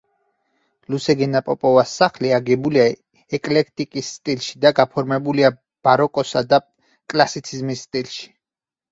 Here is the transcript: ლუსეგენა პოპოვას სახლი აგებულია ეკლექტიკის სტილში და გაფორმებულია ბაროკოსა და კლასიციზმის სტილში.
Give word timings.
ლუსეგენა 0.93 1.39
პოპოვას 1.47 1.91
სახლი 1.97 2.31
აგებულია 2.37 2.85
ეკლექტიკის 3.37 4.09
სტილში 4.13 4.57
და 4.63 4.71
გაფორმებულია 4.79 5.51
ბაროკოსა 5.89 6.43
და 6.55 6.61
კლასიციზმის 7.15 7.85
სტილში. 7.89 8.25